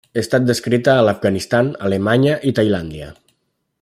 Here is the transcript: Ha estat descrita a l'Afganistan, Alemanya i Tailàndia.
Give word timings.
Ha 0.11 0.19
estat 0.19 0.45
descrita 0.51 0.95
a 1.01 1.03
l'Afganistan, 1.07 1.69
Alemanya 1.91 2.39
i 2.53 2.55
Tailàndia. 2.61 3.13